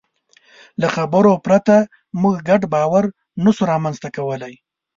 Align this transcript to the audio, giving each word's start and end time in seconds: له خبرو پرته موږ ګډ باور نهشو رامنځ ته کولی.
له 0.81 0.87
خبرو 0.95 1.31
پرته 1.45 1.75
موږ 2.21 2.35
ګډ 2.49 2.61
باور 2.73 3.03
نهشو 3.43 3.63
رامنځ 3.71 3.95
ته 4.03 4.09
کولی. 4.15 4.53